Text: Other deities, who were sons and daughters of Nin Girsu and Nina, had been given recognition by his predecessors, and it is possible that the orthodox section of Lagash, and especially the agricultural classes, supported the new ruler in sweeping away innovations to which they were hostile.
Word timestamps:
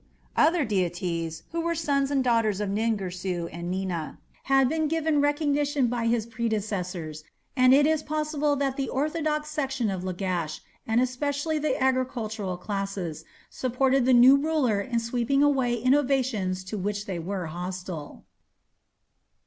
Other 0.35 0.65
deities, 0.65 1.43
who 1.51 1.61
were 1.61 1.75
sons 1.75 2.09
and 2.09 2.23
daughters 2.23 2.59
of 2.59 2.71
Nin 2.71 2.97
Girsu 2.97 3.47
and 3.51 3.69
Nina, 3.69 4.17
had 4.45 4.67
been 4.67 4.87
given 4.87 5.21
recognition 5.21 5.85
by 5.89 6.07
his 6.07 6.25
predecessors, 6.25 7.23
and 7.55 7.71
it 7.71 7.85
is 7.85 8.01
possible 8.01 8.55
that 8.55 8.77
the 8.77 8.89
orthodox 8.89 9.51
section 9.51 9.91
of 9.91 10.01
Lagash, 10.03 10.61
and 10.87 10.99
especially 11.01 11.59
the 11.59 11.79
agricultural 11.79 12.57
classes, 12.57 13.25
supported 13.51 14.05
the 14.07 14.11
new 14.13 14.37
ruler 14.37 14.81
in 14.81 14.97
sweeping 14.97 15.43
away 15.43 15.75
innovations 15.75 16.63
to 16.63 16.79
which 16.79 17.05
they 17.05 17.19
were 17.19 17.45
hostile. 17.45 18.25